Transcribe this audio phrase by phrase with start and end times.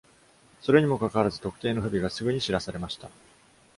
[0.63, 3.11] それにも関わらず、特定の不備がすぐに知らされました。